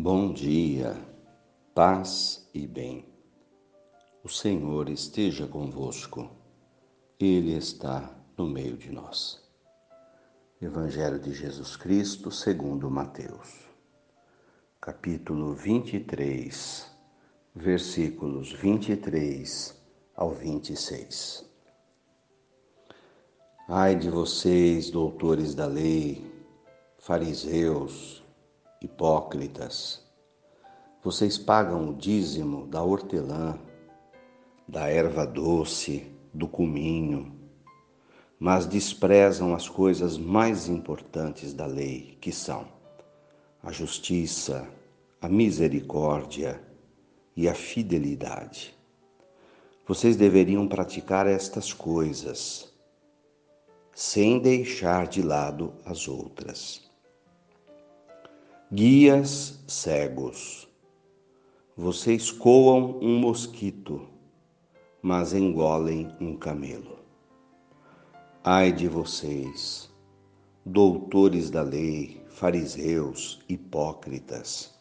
Bom 0.00 0.32
dia, 0.32 0.96
paz 1.74 2.48
e 2.54 2.68
bem. 2.68 3.04
O 4.22 4.28
Senhor 4.28 4.88
esteja 4.88 5.44
convosco, 5.44 6.30
Ele 7.18 7.56
está 7.56 8.16
no 8.36 8.46
meio 8.46 8.76
de 8.76 8.92
nós. 8.92 9.42
Evangelho 10.62 11.18
de 11.18 11.34
Jesus 11.34 11.74
Cristo, 11.74 12.30
segundo 12.30 12.88
Mateus, 12.88 13.52
capítulo 14.80 15.52
23, 15.52 16.88
versículos 17.52 18.52
23 18.52 19.76
ao 20.14 20.30
26. 20.30 21.44
Ai 23.68 23.96
de 23.96 24.08
vocês, 24.08 24.90
doutores 24.90 25.56
da 25.56 25.66
lei, 25.66 26.24
fariseus, 26.98 28.22
hipócritas, 28.80 30.06
vocês 31.02 31.36
pagam 31.38 31.90
o 31.90 31.94
dízimo 31.94 32.66
da 32.66 32.82
hortelã, 32.82 33.58
da 34.66 34.88
erva 34.88 35.26
doce, 35.26 36.06
do 36.32 36.46
cominho, 36.46 37.34
mas 38.38 38.66
desprezam 38.66 39.54
as 39.54 39.68
coisas 39.68 40.16
mais 40.16 40.68
importantes 40.68 41.52
da 41.52 41.66
lei, 41.66 42.16
que 42.20 42.30
são 42.30 42.68
a 43.62 43.72
justiça, 43.72 44.68
a 45.20 45.28
misericórdia 45.28 46.62
e 47.36 47.48
a 47.48 47.54
fidelidade. 47.54 48.76
Vocês 49.86 50.16
deveriam 50.16 50.68
praticar 50.68 51.26
estas 51.26 51.72
coisas, 51.72 52.72
sem 53.94 54.38
deixar 54.38 55.06
de 55.06 55.22
lado 55.22 55.74
as 55.84 56.06
outras. 56.06 56.87
Guias 58.70 59.64
cegos, 59.66 60.68
vocês 61.74 62.30
coam 62.30 62.98
um 63.00 63.18
mosquito, 63.18 64.06
mas 65.00 65.32
engolem 65.32 66.14
um 66.20 66.36
camelo. 66.36 66.98
Ai 68.44 68.70
de 68.70 68.86
vocês, 68.86 69.90
doutores 70.66 71.48
da 71.48 71.62
lei, 71.62 72.20
fariseus, 72.28 73.40
hipócritas, 73.48 74.78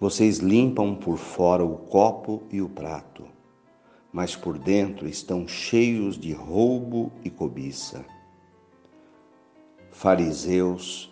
vocês 0.00 0.38
limpam 0.38 0.96
por 0.96 1.16
fora 1.16 1.64
o 1.64 1.78
copo 1.78 2.42
e 2.50 2.60
o 2.60 2.68
prato, 2.68 3.24
mas 4.12 4.34
por 4.34 4.58
dentro 4.58 5.08
estão 5.08 5.46
cheios 5.46 6.18
de 6.18 6.32
roubo 6.32 7.12
e 7.24 7.30
cobiça. 7.30 8.04
Fariseus, 9.92 11.11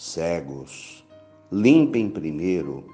cegos, 0.00 1.06
limpem 1.52 2.08
primeiro 2.08 2.86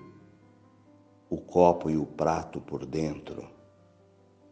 o 1.30 1.36
copo 1.36 1.88
e 1.88 1.96
o 1.96 2.04
prato 2.04 2.60
por 2.60 2.84
dentro, 2.84 3.48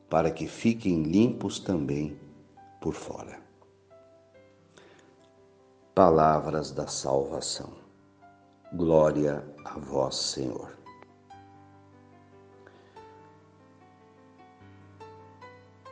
para 0.08 0.30
que 0.30 0.46
fiquem 0.46 1.02
limpos 1.02 1.58
também 1.58 2.16
por 2.80 2.94
fora. 2.94 3.40
Palavras 5.96 6.70
da 6.70 6.86
salvação. 6.86 7.72
Glória 8.72 9.44
a 9.64 9.76
vós, 9.76 10.14
Senhor. 10.14 10.78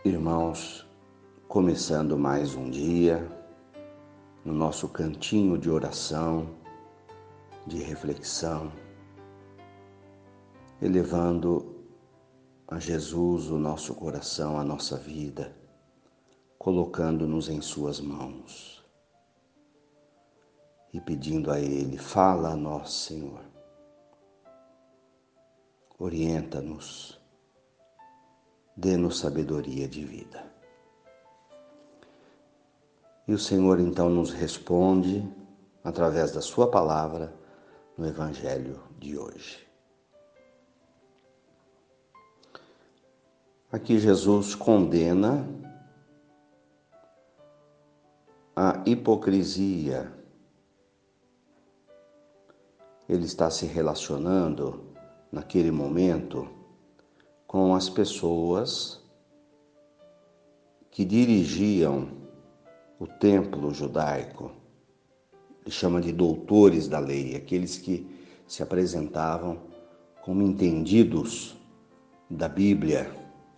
Irmãos, 0.04 0.88
começando 1.48 2.16
mais 2.16 2.54
um 2.54 2.70
dia, 2.70 3.41
no 4.44 4.52
nosso 4.52 4.88
cantinho 4.88 5.56
de 5.56 5.70
oração, 5.70 6.48
de 7.66 7.78
reflexão, 7.78 8.72
elevando 10.80 11.76
a 12.66 12.78
Jesus 12.78 13.50
o 13.50 13.58
nosso 13.58 13.94
coração, 13.94 14.58
a 14.58 14.64
nossa 14.64 14.96
vida, 14.96 15.54
colocando-nos 16.58 17.48
em 17.48 17.60
Suas 17.60 18.00
mãos 18.00 18.84
e 20.92 21.00
pedindo 21.00 21.50
a 21.50 21.60
Ele: 21.60 21.96
fala 21.96 22.50
a 22.50 22.56
nós, 22.56 22.92
Senhor, 22.92 23.44
orienta-nos, 25.98 27.20
dê-nos 28.76 29.18
sabedoria 29.20 29.86
de 29.86 30.04
vida. 30.04 30.51
E 33.32 33.34
o 33.34 33.38
Senhor 33.38 33.80
então 33.80 34.10
nos 34.10 34.30
responde 34.30 35.26
através 35.82 36.32
da 36.32 36.42
Sua 36.42 36.70
palavra 36.70 37.34
no 37.96 38.06
Evangelho 38.06 38.78
de 38.98 39.16
hoje. 39.16 39.66
Aqui 43.72 43.98
Jesus 43.98 44.54
condena 44.54 45.48
a 48.54 48.82
hipocrisia. 48.84 50.12
Ele 53.08 53.24
está 53.24 53.50
se 53.50 53.64
relacionando 53.64 54.92
naquele 55.32 55.70
momento 55.70 56.50
com 57.46 57.74
as 57.74 57.88
pessoas 57.88 59.02
que 60.90 61.02
dirigiam 61.02 62.20
o 63.02 63.06
templo 63.08 63.74
judaico. 63.74 64.52
Ele 65.62 65.70
chama 65.72 66.00
de 66.00 66.12
doutores 66.12 66.86
da 66.86 67.00
lei, 67.00 67.34
aqueles 67.34 67.76
que 67.76 68.06
se 68.46 68.62
apresentavam 68.62 69.58
como 70.22 70.40
entendidos 70.40 71.56
da 72.30 72.48
Bíblia, 72.48 73.12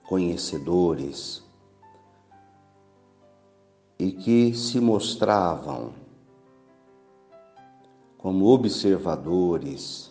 conhecedores, 0.04 1.44
e 3.98 4.12
que 4.12 4.54
se 4.54 4.80
mostravam 4.80 5.92
como 8.16 8.46
observadores 8.46 10.10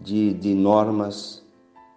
de, 0.00 0.34
de 0.34 0.54
normas 0.54 1.40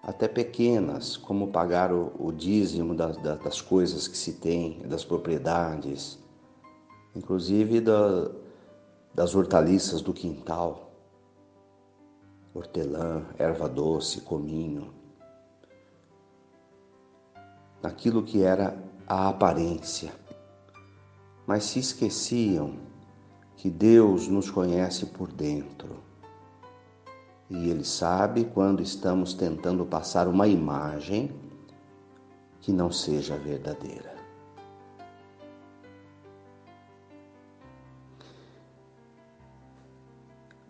até 0.04 0.28
pequenas, 0.28 1.16
como 1.16 1.48
pagar 1.48 1.94
o, 1.94 2.12
o 2.20 2.30
dízimo 2.34 2.94
das, 2.94 3.16
das, 3.18 3.62
coisas 3.62 4.06
que 4.06 4.18
se 4.18 4.34
tem, 4.34 4.82
das 4.82 5.06
propriedades, 5.06 6.20
inclusive 7.16 7.80
da, 7.80 8.30
das 9.14 9.34
hortaliças 9.34 10.02
do 10.02 10.14
quintal, 10.14 10.92
hortelã, 12.54 13.26
erva 13.40 13.70
doce, 13.70 14.20
cominho, 14.20 14.94
naquilo 17.82 18.24
que 18.24 18.44
era 18.44 18.78
a 19.08 19.30
aparência, 19.30 20.12
mas 21.48 21.64
se 21.64 21.80
esqueciam 21.80 22.76
que 23.56 23.70
Deus 23.70 24.28
nos 24.28 24.52
conhece 24.52 25.06
por 25.06 25.32
dentro 25.32 26.03
e 27.54 27.70
Ele 27.70 27.84
sabe 27.84 28.46
quando 28.46 28.82
estamos 28.82 29.36
tentando 29.36 29.86
passar 29.86 30.28
uma 30.28 30.48
imagem 30.48 31.32
que 32.60 32.74
não 32.74 32.92
seja 32.92 33.38
verdadeira. 33.38 34.12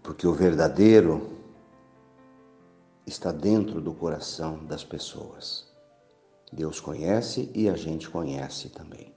Porque 0.01 0.27
o 0.27 0.33
verdadeiro 0.33 1.37
está 3.07 3.31
dentro 3.31 3.79
do 3.79 3.93
coração 3.93 4.65
das 4.65 4.83
pessoas. 4.83 5.65
Deus 6.51 6.81
conhece 6.81 7.49
e 7.55 7.69
a 7.69 7.77
gente 7.77 8.09
conhece 8.09 8.67
também. 8.67 9.15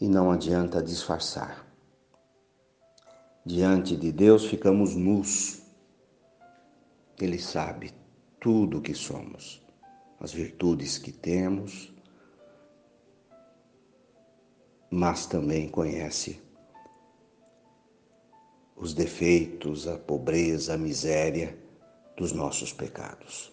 E 0.00 0.08
não 0.08 0.32
adianta 0.32 0.82
disfarçar. 0.82 1.73
Diante 3.46 3.94
de 3.94 4.10
Deus 4.10 4.46
ficamos 4.46 4.96
nus. 4.96 5.60
Ele 7.20 7.38
sabe 7.38 7.92
tudo 8.40 8.78
o 8.78 8.80
que 8.80 8.94
somos, 8.94 9.62
as 10.18 10.32
virtudes 10.32 10.96
que 10.96 11.12
temos, 11.12 11.92
mas 14.90 15.26
também 15.26 15.68
conhece 15.68 16.40
os 18.74 18.94
defeitos, 18.94 19.86
a 19.86 19.98
pobreza, 19.98 20.72
a 20.72 20.78
miséria 20.78 21.54
dos 22.16 22.32
nossos 22.32 22.72
pecados. 22.72 23.52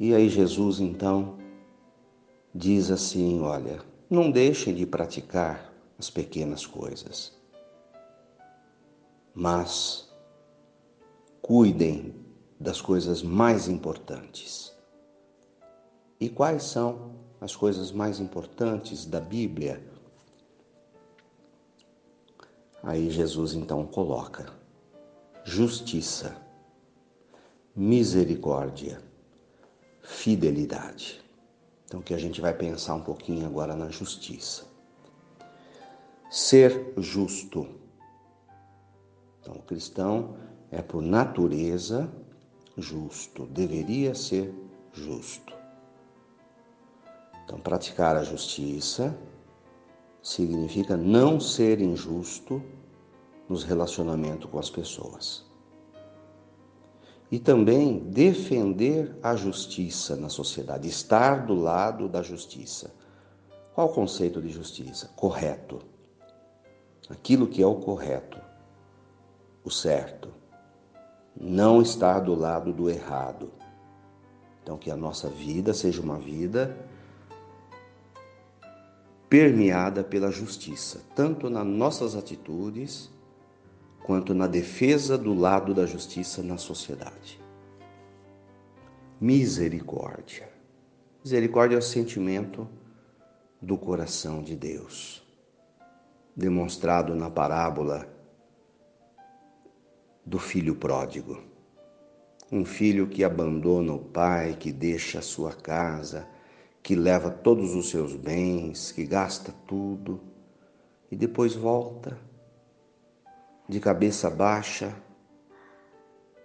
E 0.00 0.12
aí 0.12 0.28
Jesus 0.28 0.80
então 0.80 1.38
diz 2.52 2.90
assim: 2.90 3.40
olha, 3.42 3.80
não 4.10 4.28
deixem 4.28 4.74
de 4.74 4.84
praticar 4.84 5.72
as 5.96 6.10
pequenas 6.10 6.66
coisas 6.66 7.43
mas 9.34 10.08
cuidem 11.42 12.14
das 12.58 12.80
coisas 12.80 13.22
mais 13.22 13.68
importantes. 13.68 14.72
E 16.20 16.28
quais 16.28 16.62
são 16.62 17.16
as 17.40 17.54
coisas 17.54 17.90
mais 17.90 18.20
importantes 18.20 19.04
da 19.04 19.20
Bíblia? 19.20 19.82
Aí 22.82 23.10
Jesus 23.10 23.54
então 23.54 23.84
coloca 23.86 24.46
justiça, 25.44 26.36
misericórdia, 27.74 29.02
fidelidade. 30.02 31.22
Então 31.86 32.00
que 32.00 32.14
a 32.14 32.18
gente 32.18 32.40
vai 32.40 32.54
pensar 32.54 32.94
um 32.94 33.02
pouquinho 33.02 33.46
agora 33.46 33.74
na 33.74 33.88
justiça. 33.88 34.64
Ser 36.30 36.94
justo. 36.96 37.83
Então 39.44 39.56
o 39.56 39.62
cristão 39.62 40.36
é 40.70 40.80
por 40.80 41.02
natureza 41.02 42.10
justo, 42.78 43.44
deveria 43.44 44.14
ser 44.14 44.54
justo. 44.90 45.52
Então 47.44 47.60
praticar 47.60 48.16
a 48.16 48.24
justiça 48.24 49.14
significa 50.22 50.96
não 50.96 51.38
ser 51.38 51.82
injusto 51.82 52.62
nos 53.46 53.64
relacionamentos 53.64 54.50
com 54.50 54.58
as 54.58 54.70
pessoas. 54.70 55.44
E 57.30 57.38
também 57.38 57.98
defender 57.98 59.14
a 59.22 59.36
justiça 59.36 60.16
na 60.16 60.30
sociedade, 60.30 60.88
estar 60.88 61.44
do 61.44 61.54
lado 61.54 62.08
da 62.08 62.22
justiça. 62.22 62.94
Qual 63.74 63.88
o 63.88 63.92
conceito 63.92 64.40
de 64.40 64.48
justiça? 64.48 65.10
Correto. 65.14 65.80
Aquilo 67.10 67.46
que 67.46 67.62
é 67.62 67.66
o 67.66 67.74
correto, 67.74 68.40
o 69.64 69.70
certo. 69.70 70.32
Não 71.34 71.80
estar 71.80 72.20
do 72.20 72.34
lado 72.34 72.72
do 72.72 72.88
errado. 72.88 73.50
Então, 74.62 74.76
que 74.76 74.90
a 74.90 74.96
nossa 74.96 75.28
vida 75.28 75.74
seja 75.74 76.00
uma 76.00 76.18
vida 76.18 76.76
permeada 79.28 80.04
pela 80.04 80.30
justiça, 80.30 81.02
tanto 81.14 81.50
nas 81.50 81.66
nossas 81.66 82.14
atitudes 82.14 83.10
quanto 84.04 84.34
na 84.34 84.46
defesa 84.46 85.18
do 85.18 85.34
lado 85.34 85.74
da 85.74 85.86
justiça 85.86 86.42
na 86.42 86.56
sociedade. 86.56 87.40
Misericórdia. 89.20 90.48
Misericórdia 91.24 91.76
é 91.76 91.78
o 91.78 91.82
sentimento 91.82 92.68
do 93.60 93.78
coração 93.78 94.42
de 94.42 94.54
Deus, 94.54 95.26
demonstrado 96.36 97.14
na 97.16 97.30
parábola 97.30 98.13
do 100.24 100.38
filho 100.38 100.74
pródigo. 100.74 101.42
Um 102.50 102.64
filho 102.64 103.06
que 103.06 103.24
abandona 103.24 103.92
o 103.92 103.98
pai, 103.98 104.56
que 104.58 104.72
deixa 104.72 105.18
a 105.18 105.22
sua 105.22 105.52
casa, 105.52 106.26
que 106.82 106.94
leva 106.94 107.30
todos 107.30 107.74
os 107.74 107.90
seus 107.90 108.14
bens, 108.14 108.92
que 108.92 109.04
gasta 109.04 109.52
tudo 109.66 110.20
e 111.10 111.16
depois 111.16 111.54
volta 111.54 112.18
de 113.68 113.80
cabeça 113.80 114.28
baixa, 114.28 114.94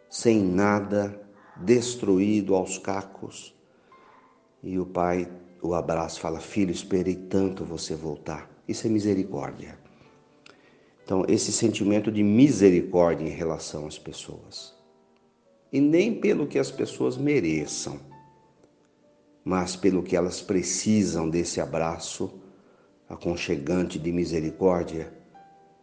sem 0.10 0.42
nada, 0.42 1.20
destruído 1.58 2.56
aos 2.56 2.78
cacos. 2.78 3.54
E 4.64 4.80
o 4.80 4.86
pai 4.86 5.30
o 5.62 5.74
abraça 5.74 6.18
e 6.18 6.22
fala: 6.22 6.40
Filho, 6.40 6.72
esperei 6.72 7.16
tanto 7.16 7.66
você 7.66 7.96
voltar. 7.96 8.50
Isso 8.68 8.88
é 8.88 8.90
misericórdia. 8.90 9.78
Então, 11.10 11.26
esse 11.28 11.52
sentimento 11.52 12.12
de 12.12 12.22
misericórdia 12.22 13.26
em 13.26 13.32
relação 13.32 13.88
às 13.88 13.98
pessoas. 13.98 14.76
E 15.74 15.82
nem 15.82 16.14
pelo 16.14 16.46
que 16.46 16.60
as 16.60 16.70
pessoas 16.70 17.18
mereçam 17.18 18.00
mas 19.44 19.76
pelo 19.76 20.04
que 20.04 20.16
elas 20.16 20.40
precisam 20.40 21.28
desse 21.28 21.60
abraço 21.60 22.32
aconchegante 23.10 23.98
de 23.98 24.12
misericórdia, 24.12 25.12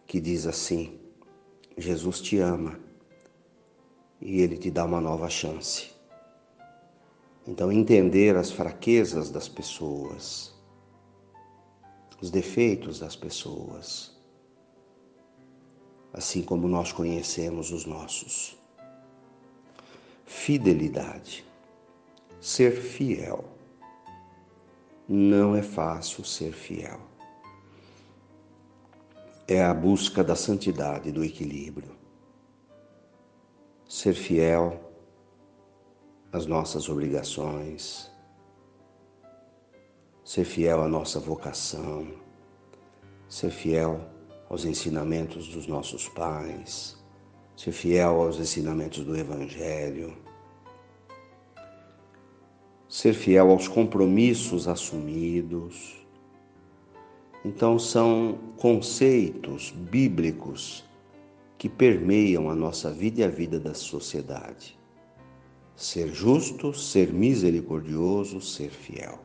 que 0.07 0.21
diz 0.21 0.47
assim: 0.47 1.01
Jesus 1.77 2.21
te 2.21 2.39
ama 2.39 2.79
e 4.21 4.41
ele 4.41 4.57
te 4.57 4.71
dá 4.71 4.85
uma 4.85 5.01
nova 5.01 5.29
chance. 5.29 5.91
Então, 7.45 7.73
entender 7.73 8.37
as 8.37 8.53
fraquezas 8.53 9.31
das 9.31 9.49
pessoas, 9.49 10.55
os 12.23 12.31
defeitos 12.31 13.01
das 13.01 13.17
pessoas, 13.17 14.16
assim 16.17 16.43
como 16.43 16.67
nós 16.67 16.91
conhecemos 16.91 17.71
os 17.71 17.85
nossos. 17.85 18.57
Fidelidade 20.25 21.45
ser 22.41 22.73
fiel. 22.73 23.45
Não 25.09 25.55
é 25.55 25.63
fácil 25.63 26.25
ser 26.25 26.53
fiel. 26.53 27.01
É 29.47 29.63
a 29.63 29.73
busca 29.73 30.25
da 30.25 30.35
santidade, 30.35 31.13
do 31.13 31.25
equilíbrio. 31.25 31.91
Ser 33.89 34.15
fiel 34.15 34.81
às 36.33 36.47
nossas 36.47 36.89
obrigações, 36.89 38.11
ser 40.25 40.45
fiel 40.45 40.83
à 40.83 40.89
nossa 40.89 41.21
vocação, 41.21 42.09
ser 43.29 43.51
fiel 43.51 44.01
aos 44.49 44.65
ensinamentos 44.65 45.49
dos 45.49 45.67
nossos 45.67 46.09
pais, 46.09 46.97
ser 47.57 47.73
fiel 47.73 48.21
aos 48.21 48.39
ensinamentos 48.39 49.05
do 49.05 49.17
Evangelho 49.17 50.17
ser 52.89 53.15
fiel 53.15 53.51
aos 53.51 53.67
compromissos 53.69 54.69
assumidos. 54.69 56.07
Então, 57.45 57.79
são 57.79 58.39
conceitos 58.57 59.71
bíblicos 59.71 60.85
que 61.59 61.69
permeiam 61.69 62.51
a 62.51 62.55
nossa 62.55 62.91
vida 62.91 63.21
e 63.21 63.25
a 63.25 63.29
vida 63.29 63.59
da 63.59 63.75
sociedade. 63.75 64.79
Ser 65.75 66.09
justo, 66.09 66.73
ser 66.73 67.13
misericordioso, 67.13 68.41
ser 68.41 68.71
fiel. 68.71 69.19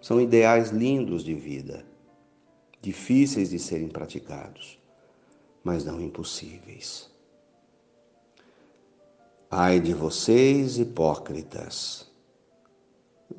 São 0.00 0.20
ideais 0.20 0.70
lindos 0.70 1.24
de 1.24 1.34
vida, 1.34 1.84
difíceis 2.84 3.50
de 3.50 3.58
serem 3.58 3.88
praticados, 3.88 4.78
mas 5.62 5.84
não 5.84 6.00
impossíveis. 6.00 7.10
Ai 9.50 9.80
de 9.80 9.94
vocês, 9.94 10.78
hipócritas! 10.78 12.14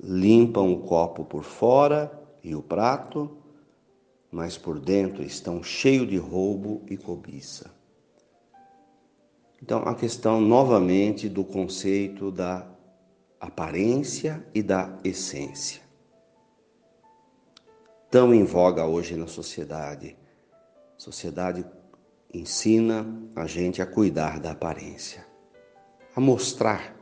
limpam 0.04 0.74
o 0.74 0.80
copo 0.80 1.24
por 1.24 1.44
fora 1.44 2.12
e 2.44 2.56
o 2.56 2.62
prato, 2.62 3.30
mas 4.32 4.58
por 4.58 4.80
dentro 4.80 5.24
estão 5.24 5.64
cheios 5.64 6.08
de 6.08 6.18
roubo 6.18 6.82
e 6.90 6.98
cobiça. 6.98 7.74
Então, 9.62 9.80
a 9.84 9.96
questão 9.96 10.42
novamente 10.42 11.30
do 11.30 11.44
conceito 11.44 12.32
da 12.32 12.68
aparência 13.40 14.46
e 14.54 14.62
da 14.62 14.98
essência. 15.04 15.85
Tão 18.10 18.34
em 18.34 18.44
voga 18.44 18.86
hoje 18.86 19.16
na 19.16 19.28
sociedade. 19.28 20.16
A 20.98 21.00
sociedade 21.00 21.66
ensina 22.34 23.06
a 23.36 23.46
gente 23.48 23.82
a 23.82 23.86
cuidar 23.86 24.40
da 24.40 24.52
aparência, 24.52 25.26
a 26.16 26.20
mostrar 26.20 26.96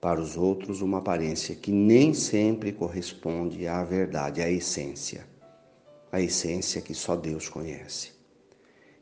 para 0.00 0.20
os 0.20 0.36
outros 0.36 0.80
uma 0.80 0.98
aparência 0.98 1.54
que 1.54 1.70
nem 1.70 2.14
sempre 2.14 2.72
corresponde 2.72 3.66
à 3.66 3.84
verdade, 3.84 4.40
à 4.40 4.50
essência, 4.50 5.26
a 6.10 6.20
essência 6.20 6.80
que 6.80 6.94
só 6.94 7.14
Deus 7.14 7.48
conhece. 7.48 8.12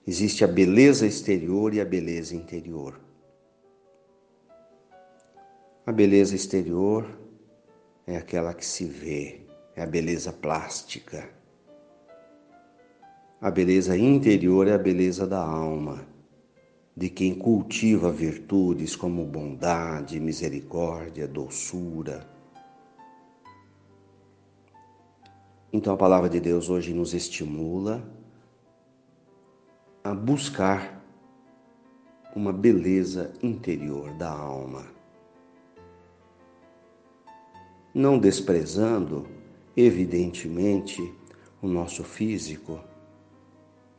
Existe 0.07 0.43
a 0.43 0.49
beleza 0.49 1.07
exterior 1.07 1.73
e 1.73 1.81
a 1.81 1.85
beleza 1.85 2.35
interior. 2.35 2.99
A 5.87 5.93
beleza 5.93 6.35
exterior 6.35 7.07
é 8.07 8.17
aquela 8.17 8.53
que 8.53 8.65
se 8.65 8.85
vê, 8.85 9.48
é 9.79 9.83
a 9.83 9.87
beleza 9.87 10.33
plástica. 10.33 11.31
A 13.41 13.49
beleza 13.49 13.97
interior 13.97 14.67
é 14.67 14.73
a 14.73 14.79
beleza 14.79 15.25
da 15.25 15.39
alma 15.39 16.05
de 16.97 17.09
quem 17.09 17.33
cultiva 17.33 18.11
virtudes 18.11 18.97
como 18.97 19.25
bondade, 19.25 20.19
misericórdia, 20.19 21.29
doçura. 21.29 22.29
Então 25.73 25.95
a 25.95 25.97
palavra 25.97 26.29
de 26.29 26.41
Deus 26.41 26.69
hoje 26.69 26.93
nos 26.93 27.15
estimula 27.15 28.03
a 30.03 30.13
buscar 30.13 31.01
uma 32.35 32.53
beleza 32.53 33.33
interior 33.41 34.13
da 34.15 34.29
alma. 34.29 34.87
Não 37.95 38.19
desprezando, 38.19 39.38
evidentemente, 39.81 41.15
o 41.63 41.69
nosso 41.69 42.03
físico, 42.03 42.81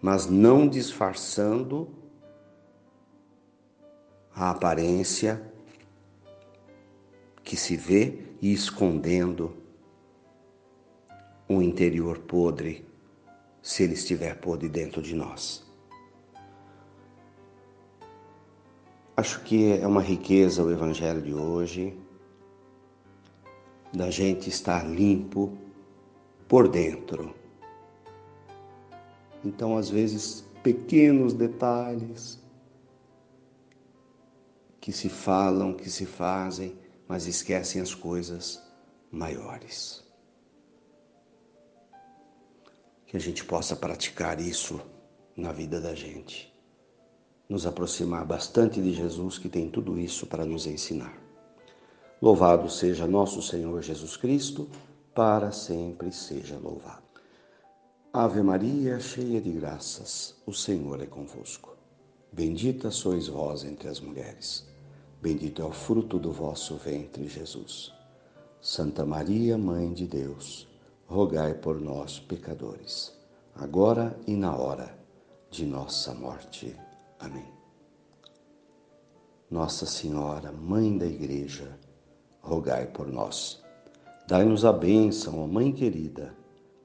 mas 0.01 0.27
não 0.27 0.67
disfarçando 0.67 1.87
a 4.35 4.49
aparência 4.49 5.41
que 7.41 7.55
se 7.55 7.77
vê 7.77 8.19
e 8.41 8.51
escondendo 8.51 9.55
o 11.47 11.61
interior 11.61 12.19
podre, 12.19 12.85
se 13.61 13.83
Ele 13.83 13.93
estiver 13.93 14.35
por 14.35 14.57
dentro 14.57 15.01
de 15.01 15.15
nós. 15.15 15.65
Acho 19.15 19.41
que 19.43 19.71
é 19.79 19.87
uma 19.87 20.01
riqueza 20.01 20.61
o 20.61 20.71
Evangelho 20.71 21.21
de 21.21 21.33
hoje, 21.33 21.97
da 23.93 24.11
gente 24.11 24.49
estar 24.49 24.85
limpo 24.85 25.57
por 26.49 26.67
dentro. 26.67 27.33
Então, 29.45 29.77
às 29.77 29.89
vezes, 29.89 30.43
pequenos 30.61 31.31
detalhes 31.33 32.37
que 34.81 34.91
se 34.91 35.07
falam, 35.07 35.73
que 35.73 35.89
se 35.89 36.05
fazem, 36.05 36.77
mas 37.07 37.25
esquecem 37.25 37.81
as 37.81 37.95
coisas 37.95 38.61
maiores. 39.09 40.03
Que 43.05 43.15
a 43.15 43.19
gente 43.19 43.45
possa 43.45 43.77
praticar 43.77 44.41
isso 44.41 44.81
na 45.37 45.53
vida 45.53 45.79
da 45.79 45.95
gente 45.95 46.49
nos 47.49 47.65
aproximar 47.65 48.23
bastante 48.23 48.79
de 48.79 48.93
Jesus, 48.93 49.39
que 49.39 49.49
tem 49.49 49.67
tudo 49.67 49.99
isso 49.99 50.27
para 50.27 50.45
nos 50.45 50.67
ensinar. 50.67 51.17
Louvado 52.21 52.69
seja 52.69 53.07
nosso 53.07 53.41
Senhor 53.41 53.81
Jesus 53.81 54.15
Cristo, 54.15 54.69
para 55.19 55.51
sempre 55.51 56.13
seja 56.13 56.57
louvado. 56.57 57.03
Ave 58.13 58.41
Maria, 58.41 59.01
cheia 59.01 59.41
de 59.41 59.51
graças, 59.51 60.33
o 60.45 60.53
Senhor 60.53 61.01
é 61.01 61.05
convosco. 61.05 61.75
Bendita 62.31 62.89
sois 62.89 63.27
vós 63.27 63.65
entre 63.65 63.89
as 63.89 63.99
mulheres. 63.99 64.65
Bendito 65.21 65.61
é 65.61 65.65
o 65.65 65.73
fruto 65.73 66.17
do 66.17 66.31
vosso 66.31 66.77
ventre, 66.77 67.27
Jesus. 67.27 67.91
Santa 68.61 69.05
Maria, 69.05 69.57
Mãe 69.57 69.91
de 69.91 70.07
Deus, 70.07 70.69
rogai 71.05 71.53
por 71.53 71.81
nós, 71.81 72.17
pecadores, 72.17 73.11
agora 73.53 74.17
e 74.25 74.37
na 74.37 74.55
hora 74.55 74.97
de 75.51 75.65
nossa 75.65 76.13
morte. 76.13 76.73
Amém. 77.19 77.51
Nossa 79.51 79.85
Senhora, 79.85 80.53
Mãe 80.53 80.97
da 80.97 81.05
Igreja, 81.05 81.77
rogai 82.41 82.85
por 82.85 83.05
nós. 83.05 83.61
Dai-nos 84.29 84.63
a 84.63 84.71
bênção, 84.71 85.43
ó 85.43 85.47
Mãe 85.47 85.71
querida, 85.71 86.35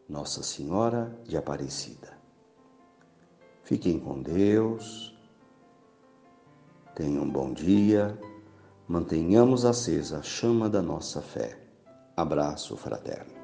Nossa 0.08 0.42
Senhora 0.42 1.14
de 1.24 1.36
Aparecida. 1.36 2.16
Fiquem 3.62 4.00
com 4.00 4.22
Deus, 4.22 5.14
tenham 6.94 7.24
um 7.24 7.30
bom 7.30 7.52
dia, 7.52 8.18
mantenhamos 8.88 9.66
acesa 9.66 10.20
a 10.20 10.22
chama 10.22 10.70
da 10.70 10.80
nossa 10.80 11.20
fé. 11.20 11.60
Abraço 12.16 12.78
fraterno. 12.78 13.43